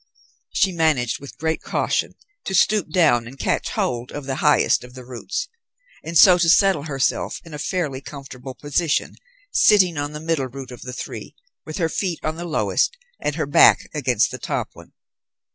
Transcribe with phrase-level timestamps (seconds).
[0.49, 2.15] She managed, with great caution,
[2.45, 5.47] to stoop down and catch hold of the highest of the roots,
[6.03, 9.15] and so to settle herself in a fairly comfortable position,
[9.51, 11.35] sitting on the middle root of the three,
[11.67, 14.93] with her feet on the lowest, and her back against the top one.